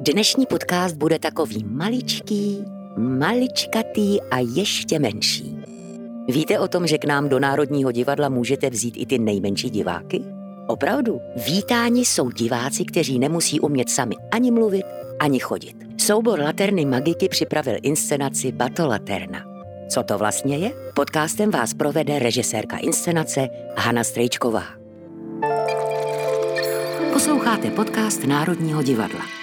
[0.00, 2.64] Dnešní podcast bude takový maličký,
[2.96, 5.58] maličkatý a ještě menší.
[6.28, 10.24] Víte o tom, že k nám do Národního divadla můžete vzít i ty nejmenší diváky?
[10.66, 11.20] Opravdu.
[11.46, 14.84] Vítáni jsou diváci, kteří nemusí umět sami ani mluvit,
[15.20, 15.76] ani chodit.
[15.96, 19.44] Soubor Laterny Magiky připravil inscenaci Bato Laterna.
[19.90, 20.72] Co to vlastně je?
[20.94, 24.64] Podcastem vás provede režisérka inscenace Hana Strejčková.
[27.12, 29.37] Posloucháte podcast Národního divadla.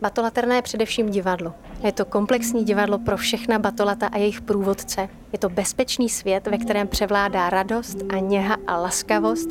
[0.00, 1.52] Batolaterna je především divadlo.
[1.84, 5.08] Je to komplexní divadlo pro všechna batolata a jejich průvodce.
[5.32, 9.50] Je to bezpečný svět, ve kterém převládá radost a něha a laskavost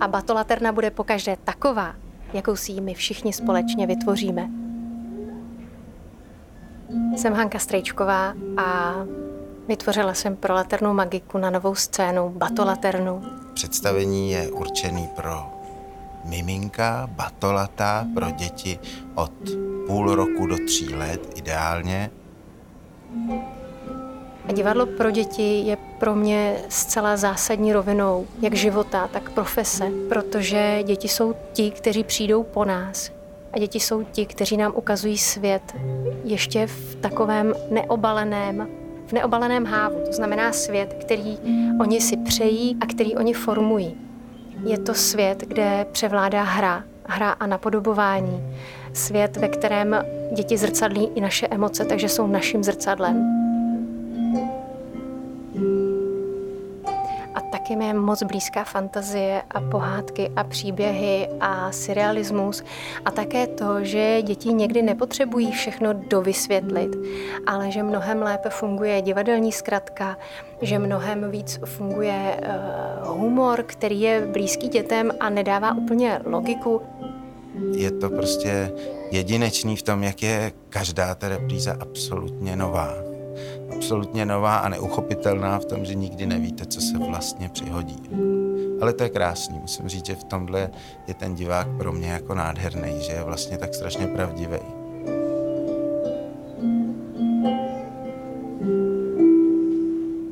[0.00, 1.94] a batolaterna bude pokaždé taková,
[2.32, 4.50] jakou si ji my všichni společně vytvoříme.
[7.16, 8.94] Jsem Hanka Strejčková a
[9.68, 13.22] vytvořila jsem pro laternou magiku na novou scénu Batolaternu.
[13.54, 15.46] Představení je určený pro
[16.24, 18.78] miminka, batolata, pro děti
[19.14, 19.32] od
[19.86, 22.10] půl roku do tří let ideálně.
[24.52, 31.08] Divadlo pro děti je pro mě zcela zásadní rovinou, jak života, tak profese, protože děti
[31.08, 33.10] jsou ti, kteří přijdou po nás.
[33.52, 35.62] A děti jsou ti, kteří nám ukazují svět
[36.24, 38.68] ještě v takovém neobaleném,
[39.06, 40.00] v neobaleném hávu.
[40.06, 41.38] To znamená svět, který
[41.80, 43.96] oni si přejí a který oni formují.
[44.64, 48.42] Je to svět, kde převládá hra, hra a napodobování.
[48.94, 49.96] Svět, ve kterém
[50.36, 53.44] děti zrcadlí i naše emoce, takže jsou naším zrcadlem.
[57.34, 62.62] A taky mi je moc blízká fantazie a pohádky a příběhy a surrealismus
[63.04, 66.90] a také to, že děti někdy nepotřebují všechno dovysvětlit,
[67.46, 70.16] ale že mnohem lépe funguje divadelní zkratka,
[70.62, 72.40] že mnohem víc funguje
[73.02, 76.82] uh, humor, který je blízký dětem a nedává úplně logiku.
[77.72, 78.72] Je to prostě
[79.10, 83.14] jedinečný v tom, jak je každá ta repríza absolutně nová
[83.76, 88.02] absolutně nová a neuchopitelná v tom, že nikdy nevíte, co se vlastně přihodí.
[88.80, 89.58] Ale to je krásný.
[89.58, 90.70] Musím říct, že v tomhle
[91.06, 94.58] je ten divák pro mě jako nádherný, že je vlastně tak strašně pravdivý.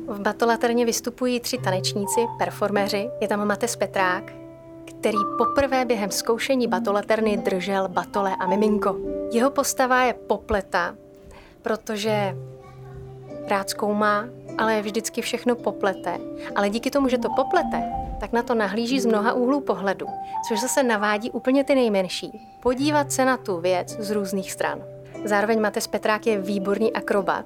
[0.07, 3.09] V Batolaterně vystupují tři tanečníci, performeři.
[3.21, 4.42] Je tam Mates Petrák,
[4.85, 8.97] který poprvé během zkoušení batolaterny držel batole a miminko.
[9.31, 10.95] Jeho postava je popleta,
[11.61, 12.35] protože
[13.47, 14.25] rád zkoumá,
[14.57, 16.19] ale vždycky všechno poplete.
[16.55, 17.83] Ale díky tomu, že to poplete,
[18.19, 20.07] tak na to nahlíží z mnoha úhlů pohledu,
[20.47, 22.31] což zase navádí úplně ty nejmenší.
[22.61, 24.83] Podívat se na tu věc z různých stran.
[25.25, 27.45] Zároveň Mates Petrák je výborný akrobat,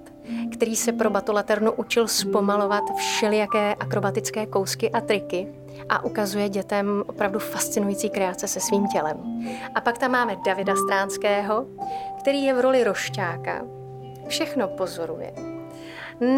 [0.51, 5.47] který se pro batolaternu učil zpomalovat všelijaké akrobatické kousky a triky
[5.89, 9.17] a ukazuje dětem opravdu fascinující kreace se svým tělem.
[9.75, 11.65] A pak tam máme Davida Stránského,
[12.19, 13.61] který je v roli rošťáka,
[14.27, 15.33] všechno pozoruje,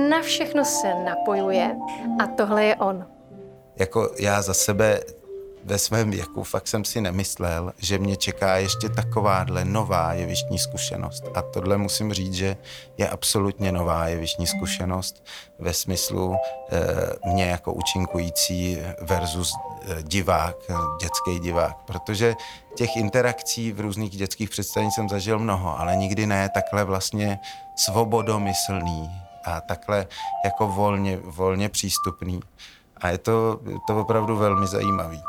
[0.10, 1.76] na všechno se napojuje
[2.24, 3.06] a tohle je on.
[3.76, 5.00] Jako já za sebe
[5.70, 11.24] ve svém věku fakt jsem si nemyslel, že mě čeká ještě takováhle nová jevištní zkušenost.
[11.36, 12.58] A tohle musím říct, že
[12.98, 15.26] je absolutně nová jevištní zkušenost
[15.60, 20.56] ve smyslu e, mě jako účinkující versus e, divák,
[21.02, 21.78] dětský divák.
[21.86, 22.36] Protože
[22.76, 27.40] těch interakcí v různých dětských představeních jsem zažil mnoho, ale nikdy ne takhle vlastně
[27.76, 29.10] svobodomyslný
[29.46, 30.08] a takhle
[30.46, 32.40] jako volně, volně přístupný.
[32.98, 35.22] A je to, to opravdu velmi zajímavý.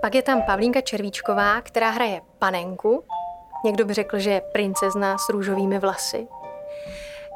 [0.00, 3.04] Pak je tam Pavlínka Červíčková, která hraje panenku.
[3.64, 6.26] Někdo by řekl, že je princezna s růžovými vlasy.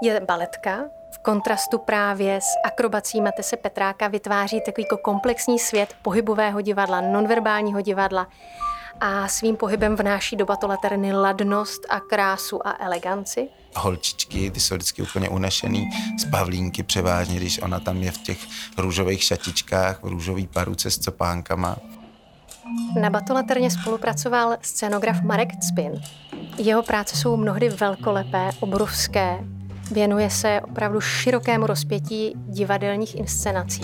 [0.02, 7.00] Je baletka, v kontrastu právě s akrobací Matese Petráka vytváří takový komplexní svět pohybového divadla,
[7.00, 8.28] nonverbálního divadla
[9.00, 15.02] a svým pohybem vnáší do batolaterny ladnost a krásu a eleganci holčičky, ty jsou vždycky
[15.02, 18.38] úplně unešený z Pavlínky převážně, když ona tam je v těch
[18.78, 21.76] růžových šatičkách, v růžový paruce s copánkama.
[23.00, 25.92] Na Batolaterně spolupracoval scénograf Marek Cpin.
[26.58, 29.38] Jeho práce jsou mnohdy velkolepé, obrovské.
[29.92, 33.82] Věnuje se opravdu širokému rozpětí divadelních inscenací.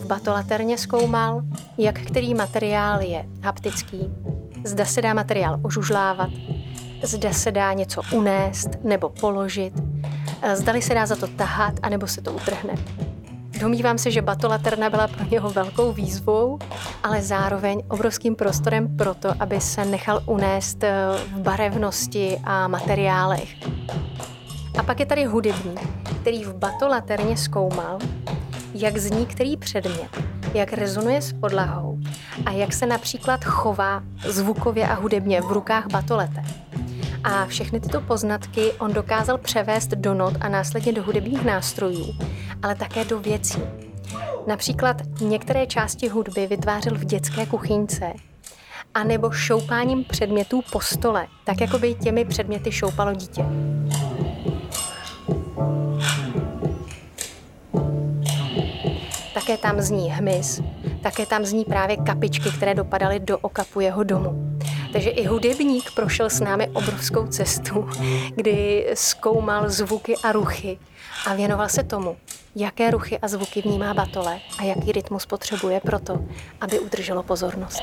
[0.00, 1.42] V Batolaterně zkoumal,
[1.78, 4.00] jak který materiál je haptický,
[4.64, 6.30] zda se dá materiál ožužlávat,
[7.02, 9.72] zda se dá něco unést nebo položit,
[10.54, 12.74] zdali se dá za to tahat, anebo se to utrhne.
[13.60, 16.58] Domnívám se, že Batolaterna byla pro něho velkou výzvou,
[17.02, 20.84] ale zároveň obrovským prostorem pro to, aby se nechal unést
[21.32, 23.54] v barevnosti a materiálech.
[24.78, 25.74] A pak je tady hudební.
[26.22, 27.98] který v batolaterně zkoumal,
[28.74, 30.08] jak zní který předmět,
[30.54, 31.98] jak rezonuje s podlahou
[32.46, 36.42] a jak se například chová zvukově a hudebně v rukách batolete.
[37.24, 42.14] A všechny tyto poznatky on dokázal převést do not a následně do hudebních nástrojů,
[42.62, 43.62] ale také do věcí.
[44.46, 48.12] Například některé části hudby vytvářel v dětské kuchyňce,
[48.94, 53.44] anebo šoupáním předmětů po stole, tak jako by těmi předměty šoupalo dítě.
[59.34, 60.60] Také tam zní hmyz,
[61.02, 64.49] také tam zní právě kapičky, které dopadaly do okapu jeho domu.
[64.92, 67.88] Takže i hudebník prošel s námi obrovskou cestu,
[68.34, 70.78] kdy zkoumal zvuky a ruchy
[71.26, 72.16] a věnoval se tomu,
[72.56, 76.20] jaké ruchy a zvuky vnímá batole a jaký rytmus potřebuje proto,
[76.60, 77.82] aby udrželo pozornost.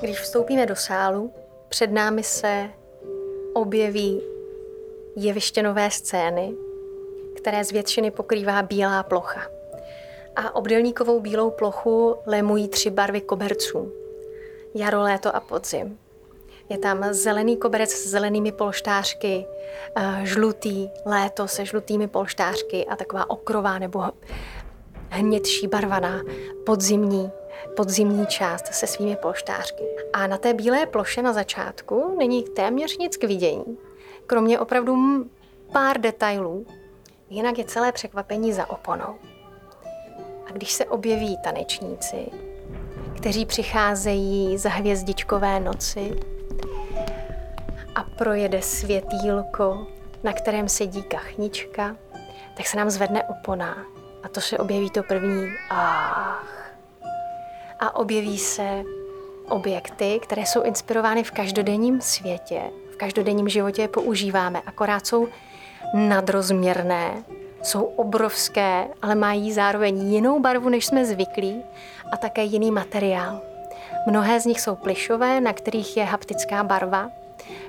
[0.00, 1.32] Když vstoupíme do sálu,
[1.68, 2.70] před námi se
[3.52, 4.22] objeví
[5.16, 6.54] jeviště nové scény,
[7.36, 9.40] které z většiny pokrývá bílá plocha.
[10.36, 13.92] A obdelníkovou bílou plochu lemují tři barvy koberců.
[14.74, 15.98] Jaro, léto a podzim.
[16.68, 19.46] Je tam zelený koberec s zelenými polštářky,
[19.96, 24.02] eh, žlutý léto se žlutými polštářky a taková okrová nebo
[25.12, 26.20] hnědší barvaná
[26.66, 27.30] podzimní
[27.76, 29.84] podzimní část se svými polštářky.
[30.12, 33.78] A na té bílé ploše na začátku není téměř nic k vidění,
[34.26, 34.96] kromě opravdu
[35.72, 36.66] pár detailů,
[37.30, 39.14] jinak je celé překvapení za oponou.
[40.46, 42.26] A když se objeví tanečníci,
[43.16, 46.20] kteří přicházejí za hvězdičkové noci
[47.94, 49.86] a projede světýlko,
[50.22, 51.96] na kterém sedí kachnička,
[52.56, 53.86] tak se nám zvedne opona
[54.22, 56.52] a to se objeví to první ach
[57.82, 58.82] a objeví se
[59.48, 65.28] objekty, které jsou inspirovány v každodenním světě, v každodenním životě je používáme, akorát jsou
[65.94, 67.24] nadrozměrné,
[67.62, 71.62] jsou obrovské, ale mají zároveň jinou barvu, než jsme zvyklí
[72.12, 73.40] a také jiný materiál.
[74.06, 77.10] Mnohé z nich jsou plišové, na kterých je haptická barva.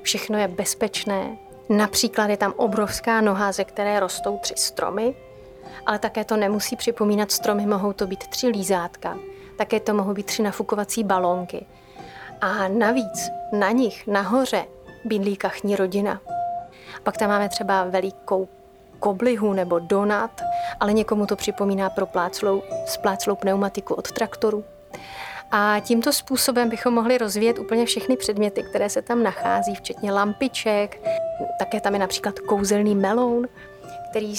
[0.01, 1.37] Všechno je bezpečné.
[1.69, 5.15] Například je tam obrovská noha, ze které rostou tři stromy,
[5.85, 9.17] ale také to nemusí připomínat stromy, mohou to být tři lízátka,
[9.57, 11.65] také to mohou být tři nafukovací balónky.
[12.41, 14.65] A navíc na nich nahoře
[15.05, 16.21] bydlí kachní rodina.
[17.03, 18.47] Pak tam máme třeba velikou
[18.99, 20.41] koblihu nebo donat,
[20.79, 24.63] ale někomu to připomíná propláclou, spláclou pneumatiku od traktoru.
[25.51, 31.01] A tímto způsobem bychom mohli rozvíjet úplně všechny předměty, které se tam nachází, včetně lampiček.
[31.59, 33.47] Také tam je například kouzelný meloun,
[34.09, 34.35] který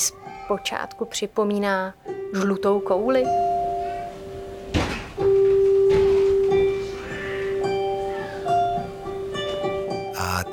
[0.48, 1.94] počátku připomíná
[2.34, 3.24] žlutou kouli.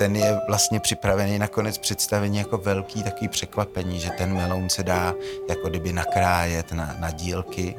[0.02, 4.84] ten je vlastně připravený na konec představení jako velký takový překvapení, že ten meloun se
[4.84, 5.14] dá
[5.50, 7.76] jako kdyby nakrájet na, na dílky,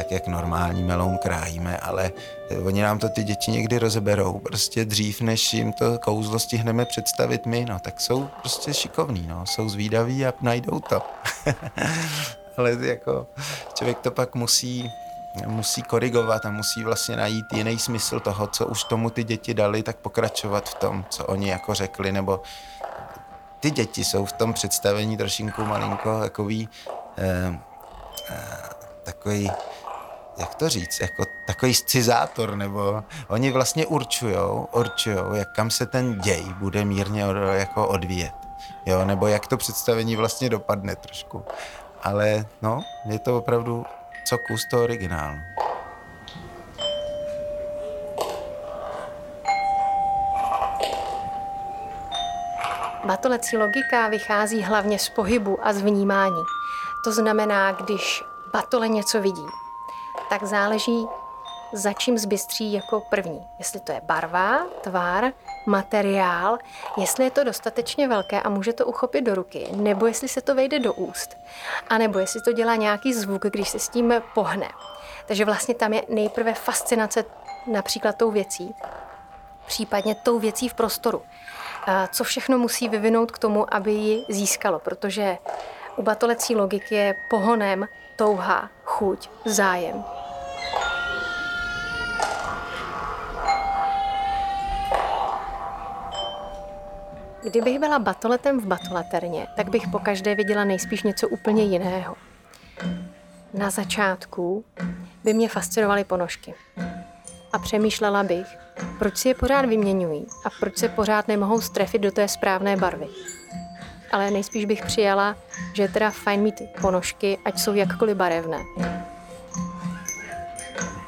[0.00, 2.12] tak jak normální meloun krájíme, ale
[2.64, 7.46] oni nám to ty děti někdy rozeberou prostě dřív, než jim to kouzlo stihneme představit
[7.46, 11.02] my, no tak jsou prostě šikovní, no, jsou zvídaví a najdou to.
[12.56, 13.26] ale jako
[13.74, 14.90] člověk to pak musí
[15.46, 19.82] musí korigovat a musí vlastně najít jiný smysl toho, co už tomu ty děti dali,
[19.82, 22.40] tak pokračovat v tom, co oni jako řekli, nebo
[23.60, 26.68] ty děti jsou v tom představení trošinku malinko takový
[27.18, 27.58] eh,
[28.30, 29.50] eh, takový
[30.36, 36.20] jak to říct, jako takový scizátor, nebo oni vlastně určujou, určujou, jak kam se ten
[36.20, 38.34] děj bude mírně jako odvíjet,
[38.86, 41.44] jo, nebo jak to představení vlastně dopadne trošku.
[42.02, 43.84] Ale no, je to opravdu
[44.24, 45.38] co kus to originálu.
[53.04, 56.42] Batolecí logika vychází hlavně z pohybu a z vnímání.
[57.04, 59.46] To znamená, když batole něco vidí,
[60.30, 61.06] tak záleží,
[61.72, 63.46] za čím zbystří jako první.
[63.58, 65.32] Jestli to je barva, tvar,
[65.66, 66.58] materiál,
[66.96, 70.54] jestli je to dostatečně velké a může to uchopit do ruky, nebo jestli se to
[70.54, 71.36] vejde do úst,
[71.88, 74.68] a nebo jestli to dělá nějaký zvuk, když se s tím pohne.
[75.26, 77.24] Takže vlastně tam je nejprve fascinace
[77.66, 78.74] například tou věcí,
[79.66, 81.22] případně tou věcí v prostoru.
[82.12, 85.38] Co všechno musí vyvinout k tomu, aby ji získalo, protože
[85.96, 90.04] u batolecí logiky je pohonem touha, chuť, zájem.
[97.42, 102.16] Kdybych byla batoletem v batoleterně, tak bych po každé viděla nejspíš něco úplně jiného.
[103.54, 104.64] Na začátku
[105.24, 106.54] by mě fascinovaly ponožky.
[107.52, 108.46] A přemýšlela bych,
[108.98, 113.06] proč si je pořád vyměňují a proč se pořád nemohou strefit do té správné barvy.
[114.12, 115.36] Ale nejspíš bych přijala,
[115.74, 118.58] že je teda fajn mít ponožky, ať jsou jakkoliv barevné.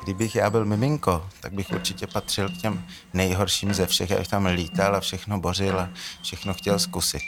[0.03, 4.11] Kdybych já byl miminko, tak bych určitě patřil k těm nejhorším ze všech.
[4.11, 5.91] Já bych tam lítal a všechno bořil a
[6.23, 7.23] všechno chtěl zkusit.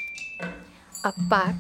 [1.05, 1.55] A pak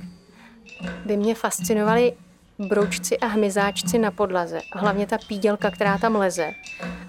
[1.06, 2.12] by mě fascinovaly
[2.58, 4.60] broučci a hmyzáčci na podlaze.
[4.72, 6.52] A hlavně ta pídělka, která tam leze.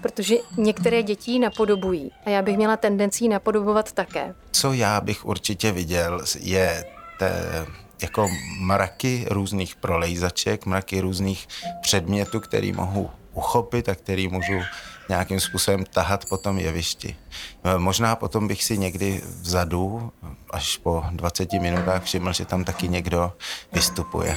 [0.00, 2.10] Protože některé děti ji napodobují.
[2.26, 4.34] A já bych měla tendenci napodobovat také.
[4.50, 6.84] Co já bych určitě viděl, je
[7.18, 7.66] té,
[8.02, 8.28] jako
[8.60, 11.48] mraky různých prolejzaček, mraky různých
[11.82, 14.60] předmětů, který mohu uchopit a který můžu
[15.08, 17.16] nějakým způsobem tahat po tom jevišti.
[17.64, 20.12] E, možná potom bych si někdy vzadu,
[20.50, 23.32] až po 20 minutách, všiml, že tam taky někdo
[23.72, 24.36] vystupuje.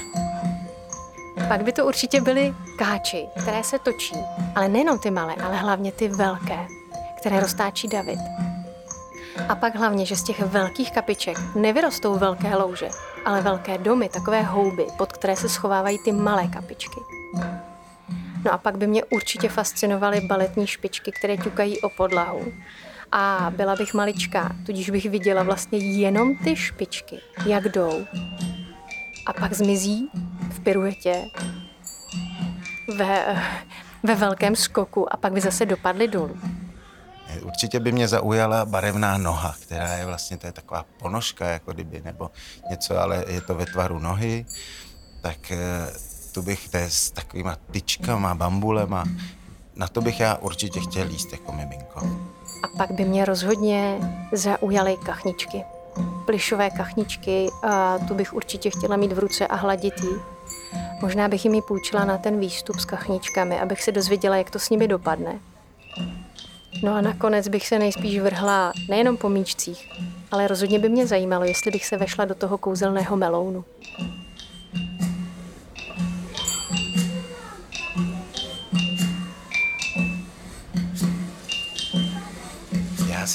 [1.47, 4.15] Pak by to určitě byly káči, které se točí.
[4.55, 6.67] Ale nejenom ty malé, ale hlavně ty velké,
[7.17, 8.19] které roztáčí David.
[9.49, 12.89] A pak hlavně, že z těch velkých kapiček nevyrostou velké louže,
[13.25, 16.99] ale velké domy, takové houby, pod které se schovávají ty malé kapičky.
[18.45, 22.53] No a pak by mě určitě fascinovaly baletní špičky, které ťukají o podlahu.
[23.11, 28.05] A byla bych maličká, tudíž bych viděla vlastně jenom ty špičky, jak jdou.
[29.25, 30.09] A pak zmizí
[30.51, 31.25] v piruetě,
[32.97, 33.43] ve,
[34.03, 36.37] ve velkém skoku a pak by zase dopadly dolů.
[37.41, 42.01] Určitě by mě zaujala barevná noha, která je vlastně, to je taková ponožka, jako kdyby,
[42.05, 42.31] nebo
[42.69, 44.45] něco, ale je to ve tvaru nohy.
[45.21, 45.57] Tak eh,
[46.39, 49.03] tu bych, to s takovýma tyčkama, bambulema,
[49.75, 51.99] na to bych já určitě chtěl jíst jako miminko.
[52.63, 53.97] A pak by mě rozhodně
[54.31, 55.63] zaujaly kachničky.
[56.25, 60.09] Plišové kachničky, a tu bych určitě chtěla mít v ruce a hladit jí.
[61.01, 64.59] Možná bych jim ji půjčila na ten výstup s kachničkami, abych se dozvěděla, jak to
[64.59, 65.39] s nimi dopadne.
[66.83, 69.89] No a nakonec bych se nejspíš vrhla nejenom po míčcích,
[70.31, 73.65] ale rozhodně by mě zajímalo, jestli bych se vešla do toho kouzelného melounu.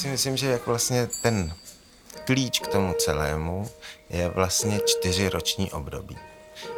[0.05, 1.53] Si myslím, že jak vlastně ten
[2.25, 3.69] klíč k tomu celému
[4.09, 6.17] je vlastně čtyři roční období.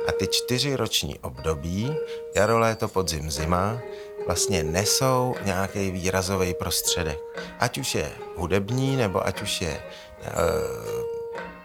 [0.08, 1.96] A ty čtyři roční období,
[2.36, 3.80] jaro, léto, podzim, zima,
[4.26, 7.20] vlastně nesou nějaký výrazový prostředek.
[7.60, 9.84] Ať už je hudební, nebo ať už je e,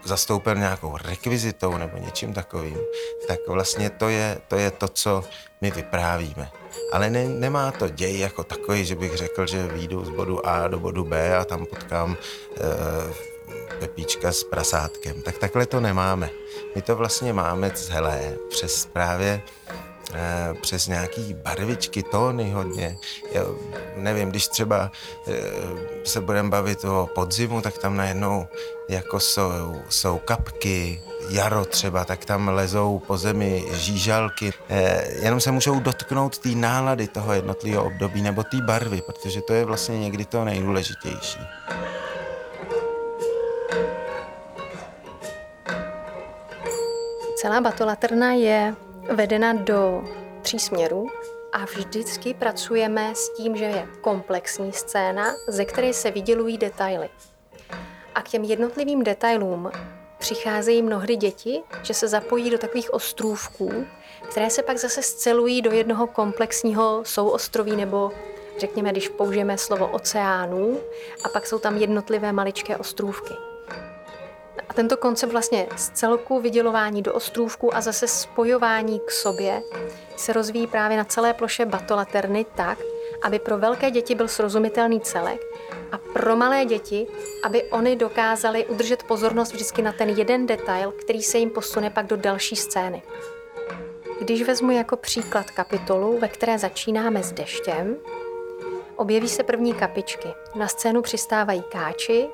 [0.05, 2.79] zastoupen nějakou rekvizitou nebo něčím takovým,
[3.29, 5.25] tak vlastně to je to, je to co
[5.61, 6.51] my vyprávíme.
[6.93, 10.69] Ale ne, nemá to děj jako takový, že bych řekl, že výjdu z bodu A
[10.69, 13.33] do bodu B a tam potkám e,
[13.81, 15.23] Pepíčka s prasátkem.
[15.23, 16.31] Tak takhle to nemáme.
[16.75, 19.43] My to vlastně máme celé přes právě
[20.61, 22.97] přes nějaký barvičky, tóny hodně.
[23.33, 23.43] Já
[23.97, 24.91] nevím, když třeba
[25.29, 25.35] eh,
[26.05, 28.47] se budeme bavit o podzimu, tak tam najednou
[28.89, 34.53] jako jsou, jsou kapky, jaro třeba, tak tam lezou po zemi žížalky.
[34.69, 39.53] Eh, jenom se můžou dotknout té nálady toho jednotlivého období nebo té barvy, protože to
[39.53, 41.41] je vlastně někdy to nejdůležitější.
[47.37, 48.75] Celá batolatrna je
[49.11, 50.05] vedena do
[50.43, 51.07] tří směrů
[51.53, 57.09] a vždycky pracujeme s tím, že je komplexní scéna, ze které se vydělují detaily.
[58.15, 59.71] A k těm jednotlivým detailům
[60.19, 63.87] přicházejí mnohdy děti, že se zapojí do takových ostrůvků,
[64.31, 68.13] které se pak zase scelují do jednoho komplexního souostroví nebo
[68.59, 70.81] řekněme, když použijeme slovo oceánů,
[71.25, 73.35] a pak jsou tam jednotlivé maličké ostrůvky.
[74.69, 79.63] A tento koncept vlastně z celku vydělování do ostrůvku a zase spojování k sobě
[80.17, 82.79] se rozvíjí právě na celé ploše batolaterny tak,
[83.23, 85.41] aby pro velké děti byl srozumitelný celek
[85.93, 87.07] a pro malé děti,
[87.45, 92.07] aby oni dokázali udržet pozornost vždycky na ten jeden detail, který se jim posune pak
[92.07, 93.03] do další scény.
[94.21, 97.97] Když vezmu jako příklad kapitolu, ve které začínáme s deštěm,
[98.97, 100.29] objeví se první kapičky.
[100.55, 102.29] Na scénu přistávají káči,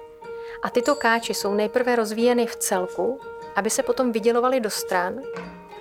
[0.62, 3.20] a tyto káči jsou nejprve rozvíjeny v celku,
[3.56, 5.14] aby se potom vydělovaly do stran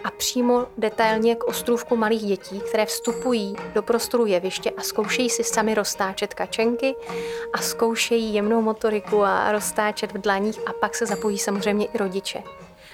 [0.03, 5.43] a přímo detailně k ostrůvku malých dětí, které vstupují do prostoru jeviště a zkoušejí si
[5.43, 6.95] sami roztáčet kačenky
[7.53, 12.43] a zkoušejí jemnou motoriku a roztáčet v dlaních a pak se zapojí samozřejmě i rodiče.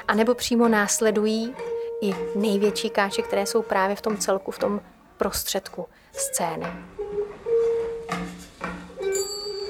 [0.08, 1.56] A nebo přímo následují
[2.02, 4.82] i největší káče, které jsou právě v tom celku, v tom
[5.18, 6.66] prostředku scény.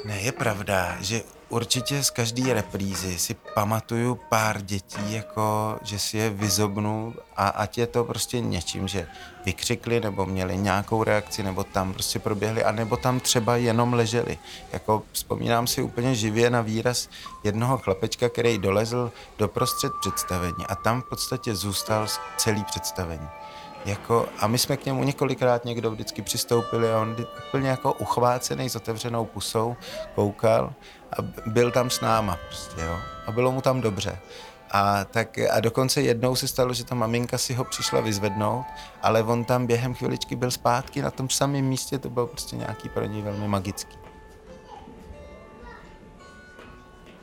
[0.06, 1.22] Ne, je pravda, že
[1.54, 7.78] určitě z každé reprízy si pamatuju pár dětí, jako že si je vyzobnu a ať
[7.78, 9.08] je to prostě něčím, že
[9.46, 14.38] vykřikli nebo měli nějakou reakci, nebo tam prostě proběhli, a nebo tam třeba jenom leželi.
[14.74, 17.10] Jako vzpomínám si úplně živě na výraz
[17.44, 22.08] jednoho chlapečka, který dolezl do prostřed představení a tam v podstatě zůstal
[22.38, 23.28] celý představení.
[23.86, 27.16] Jako, a my jsme k němu několikrát někdo vždycky přistoupili a on
[27.48, 29.76] úplně jako uchvácený s otevřenou pusou
[30.16, 30.74] koukal
[31.18, 33.00] a byl tam s náma prostě, jo.
[33.26, 34.20] A bylo mu tam dobře.
[34.72, 38.66] A, tak, a dokonce jednou se stalo, že ta maminka si ho přišla vyzvednout,
[39.02, 42.90] ale on tam během chviličky byl zpátky na tom samém místě, to bylo prostě nějaký
[42.90, 43.98] pro něj velmi magický.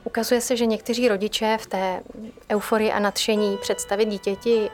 [0.04, 2.02] Ukazuje se, že někteří rodiče v té
[2.50, 4.70] euforii a nadšení představit dítěti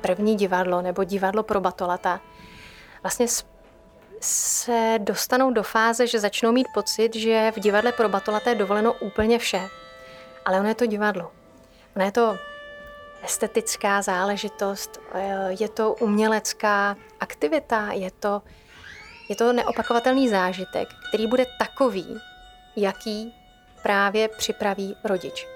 [0.00, 2.20] první divadlo nebo divadlo pro batolata
[3.02, 3.26] vlastně
[4.20, 8.92] se dostanou do fáze, že začnou mít pocit, že v divadle pro batolata je dovoleno
[8.92, 9.68] úplně vše.
[10.44, 11.32] Ale ono je to divadlo.
[11.96, 12.36] Ono je to
[13.24, 18.42] estetická záležitost, eh, je to umělecká aktivita, je to,
[19.28, 22.20] je to neopakovatelný zážitek, který bude takový,
[22.76, 23.34] jaký
[23.82, 25.46] právě připraví rodič.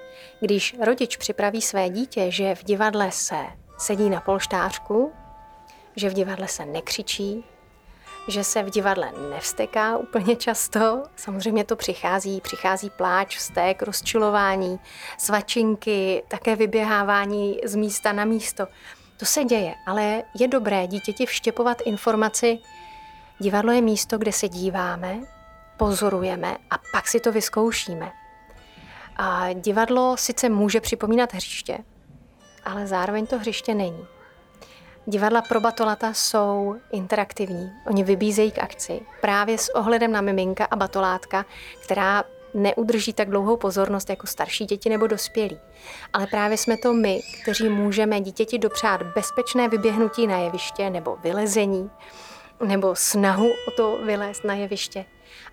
[0.41, 3.37] Když rodič připraví své dítě, že v divadle se
[3.81, 5.13] sedí na polštářku,
[5.97, 7.45] že v divadle se nekřičí,
[8.29, 11.03] že se v divadle nevsteká úplně často.
[11.17, 14.81] Samozřejmě to přichází, přichází pláč, vztek, rozčilování,
[15.19, 18.67] svačinky, také vyběhávání z místa na místo.
[19.17, 22.59] To se děje, ale je dobré dítěti vštěpovat informaci,
[23.39, 25.21] divadlo je místo, kde se díváme,
[25.77, 28.13] pozorujeme a pak si to vyzkoušíme.
[29.17, 31.79] A divadlo sice může připomínat hřiště,
[32.65, 34.07] ale zároveň to hřiště není.
[35.07, 37.73] Divadla pro batolata jsou interaktivní.
[37.87, 41.45] Oni vybízejí k akci právě s ohledem na miminka a batolátka,
[41.83, 42.25] která
[42.55, 45.59] neudrží tak dlouhou pozornost jako starší děti nebo dospělí.
[46.13, 51.91] Ale právě jsme to my, kteří můžeme dítěti dopřát bezpečné vyběhnutí na jeviště nebo vylezení,
[52.65, 55.05] nebo snahu o to vylézt na jeviště.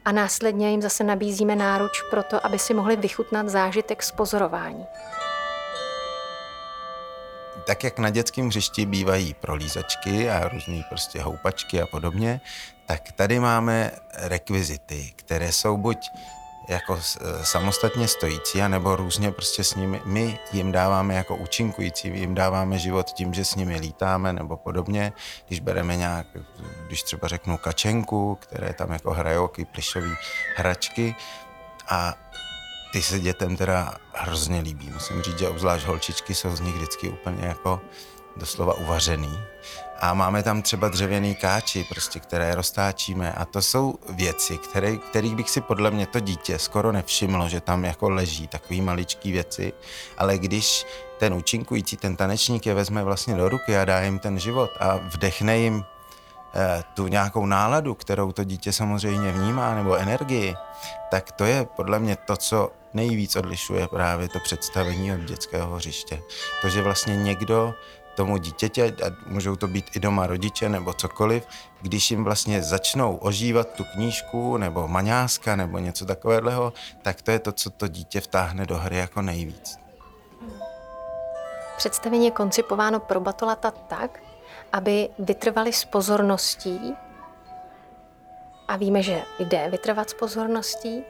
[0.05, 4.85] A následně jim zase nabízíme náruč pro to, aby si mohli vychutnat zážitek z pozorování
[7.67, 12.41] tak jak na dětském hřišti bývají prolízačky a různé prostě houpačky a podobně,
[12.85, 15.97] tak tady máme rekvizity, které jsou buď
[16.67, 16.99] jako
[17.43, 23.07] samostatně stojící, anebo různě prostě s nimi, my jim dáváme jako účinkující, jim dáváme život
[23.11, 25.13] tím, že s nimi lítáme nebo podobně.
[25.47, 26.27] Když bereme nějak,
[26.87, 30.15] když třeba řeknu kačenku, které tam jako hrajou, plišové
[30.55, 31.15] hračky
[31.89, 32.13] a
[32.91, 34.89] ty se dětem teda hrozně líbí.
[34.89, 37.81] Musím říct, že obzvlášť holčičky jsou z nich vždycky úplně jako
[38.37, 39.39] doslova uvařený.
[39.99, 43.31] A máme tam třeba dřevěný káči, prostě, které roztáčíme.
[43.31, 47.61] A to jsou věci, které, kterých bych si podle mě to dítě skoro nevšimlo, že
[47.61, 49.73] tam jako leží takový maličký věci.
[50.17, 50.85] Ale když
[51.17, 54.97] ten účinkující, ten tanečník je vezme vlastně do ruky a dá jim ten život a
[54.97, 55.85] vdechne jim
[56.55, 60.55] eh, tu nějakou náladu, kterou to dítě samozřejmě vnímá, nebo energii,
[61.11, 66.21] tak to je podle mě to, co nejvíc odlišuje právě to představení od dětského hřiště.
[66.61, 67.73] To, že vlastně někdo
[68.15, 68.93] tomu dítěti, a
[69.25, 71.47] můžou to být i doma rodiče nebo cokoliv,
[71.81, 77.39] když jim vlastně začnou ožívat tu knížku nebo maňáska nebo něco takového, tak to je
[77.39, 79.79] to, co to dítě vtáhne do hry jako nejvíc.
[81.77, 84.19] Představení je koncipováno pro batolata tak,
[84.73, 86.93] aby vytrvali s pozorností
[88.67, 91.03] a víme, že jde vytrvat s pozorností,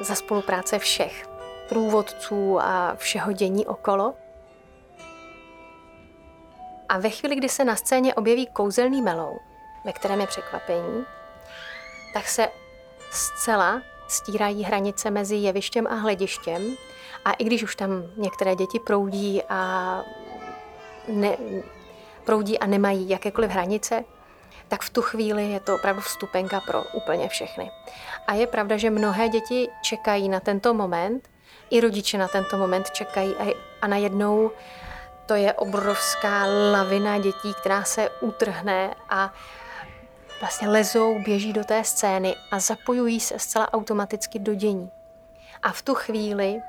[0.00, 1.28] za spolupráce všech
[1.68, 4.14] průvodců a všeho dění okolo.
[6.88, 9.38] A ve chvíli, kdy se na scéně objeví kouzelný melou,
[9.84, 11.04] ve kterém je překvapení,
[12.14, 12.48] tak se
[13.10, 16.76] zcela stírají hranice mezi jevištěm a hledištěm.
[17.24, 20.02] A i když už tam některé děti proudí a,
[21.08, 21.36] ne,
[22.24, 24.04] proudí a nemají jakékoliv hranice,
[24.68, 27.70] tak v tu chvíli je to opravdu vstupenka pro úplně všechny.
[28.26, 31.28] A je pravda, že mnohé děti čekají na tento moment,
[31.70, 34.50] i rodiče na tento moment čekají a, a najednou
[35.26, 39.32] to je obrovská lavina dětí, která se utrhne a
[40.40, 44.90] vlastně lezou, běží do té scény a zapojují se zcela automaticky do dění.
[45.62, 46.62] A v tu chvíli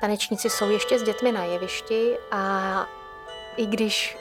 [0.00, 2.86] tanečníci jsou ještě s dětmi na jevišti a
[3.56, 4.16] i když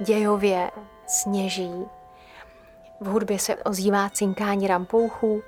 [0.00, 0.70] dějově
[1.06, 1.84] sněží,
[3.00, 5.42] v hudbě se ozývá cinkání rampouchů,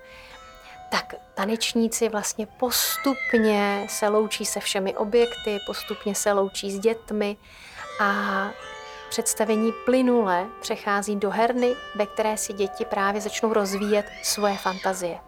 [0.91, 7.37] tak tanečníci vlastně postupně se loučí se všemi objekty, postupně se loučí s dětmi
[8.01, 8.51] a
[9.11, 15.19] představení plynule přechází do herny, ve které si děti právě začnou rozvíjet svoje fantazie.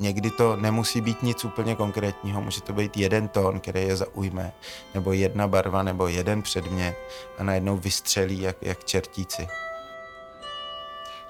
[0.00, 4.52] někdy to nemusí být nic úplně konkrétního, může to být jeden tón, který je zaujme,
[4.94, 6.96] nebo jedna barva, nebo jeden předmět
[7.38, 9.48] a najednou vystřelí jak, jak čertíci.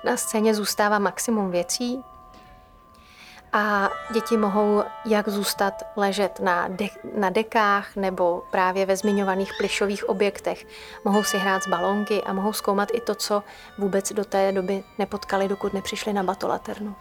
[0.05, 2.05] Na scéně zůstává maximum věcí,
[3.53, 10.09] a děti mohou jak zůstat ležet na, de- na dekách nebo právě ve zmiňovaných plišových
[10.09, 10.67] objektech.
[11.05, 13.43] Mohou si hrát s balónky a mohou zkoumat i to, co
[13.79, 16.95] vůbec do té doby nepotkali, dokud nepřišli na batolaternu.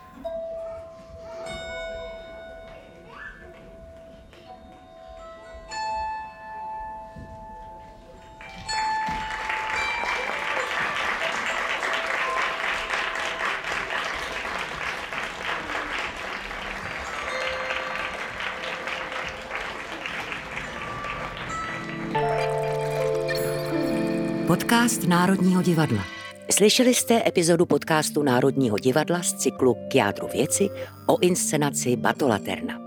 [24.88, 26.04] Podcast Národního divadla.
[26.52, 30.70] Slyšeli jste epizodu podcastu Národního divadla z cyklu K jádru věci
[31.06, 32.80] o inscenaci Batolaterna.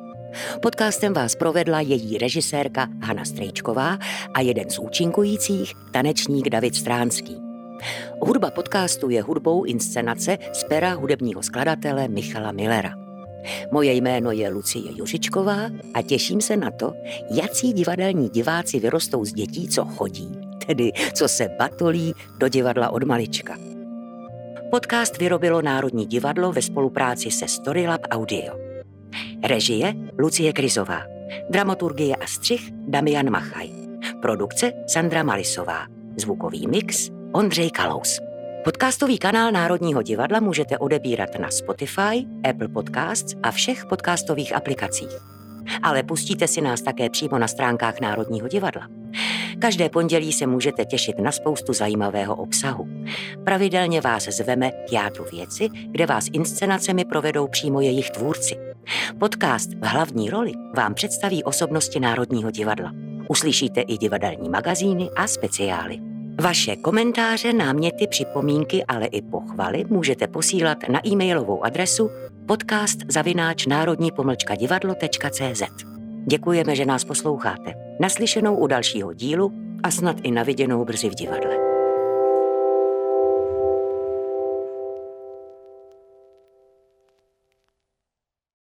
[0.62, 3.98] Podcastem vás provedla její režisérka Hana Strejčková
[4.34, 7.36] a jeden z účinkujících, tanečník David Stránský.
[8.20, 12.94] Hudba podcastu je hudbou inscenace z pera hudebního skladatele Michala Millera.
[13.72, 16.92] Moje jméno je Lucie Juřičková a těším se na to,
[17.30, 20.39] jací divadelní diváci vyrostou z dětí, co chodí
[20.70, 23.56] tedy co se batolí do divadla od malička.
[24.70, 28.54] Podcast vyrobilo Národní divadlo ve spolupráci se Storylab Audio.
[29.44, 31.02] Režie Lucie Krizová.
[31.50, 33.70] Dramaturgie a střih Damian Machaj.
[34.22, 35.86] Produkce Sandra Malisová.
[36.16, 38.20] Zvukový mix Ondřej Kalous.
[38.64, 45.18] Podcastový kanál Národního divadla můžete odebírat na Spotify, Apple Podcasts a všech podcastových aplikacích.
[45.82, 48.88] Ale pustíte si nás také přímo na stránkách Národního divadla.
[49.60, 52.88] Každé pondělí se můžete těšit na spoustu zajímavého obsahu.
[53.44, 58.56] Pravidelně vás zveme k jádru věci, kde vás inscenacemi provedou přímo jejich tvůrci.
[59.18, 62.92] Podcast v hlavní roli vám představí osobnosti Národního divadla.
[63.28, 65.98] Uslyšíte i divadelní magazíny a speciály.
[66.40, 72.10] Vaše komentáře, náměty, připomínky, ale i pochvaly můžete posílat na e-mailovou adresu
[72.46, 74.10] podcast zavináč národní
[74.56, 75.99] divadlo.cz.
[76.26, 77.74] Děkujeme, že nás posloucháte.
[78.00, 79.52] Naslyšenou u dalšího dílu
[79.82, 81.69] a snad i naviděnou brzy v divadle.